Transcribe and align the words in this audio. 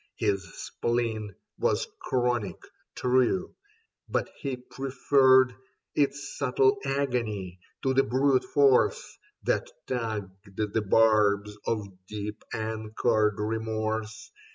His 0.15 0.43
spleen 0.55 1.35
was 1.59 1.85
chronic, 1.99 2.57
true; 2.95 3.53
but 4.09 4.31
he 4.39 4.57
preferred 4.57 5.53
Its 5.93 6.35
subtle 6.39 6.79
agony 6.83 7.59
to 7.83 7.93
the 7.93 8.01
brute 8.01 8.43
force 8.43 9.19
That 9.43 9.67
tugged 9.85 10.55
the 10.57 10.81
barbs 10.81 11.55
of 11.67 11.87
deep 12.07 12.43
anchored 12.51 13.35
remorse. 13.39 14.31